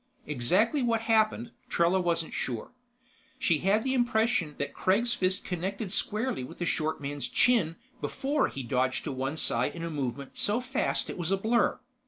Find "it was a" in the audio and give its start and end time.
11.11-11.37